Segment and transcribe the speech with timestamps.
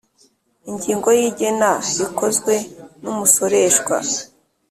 [0.69, 2.53] ingingo ya igena rikozwe
[3.01, 3.95] n umusoreshwa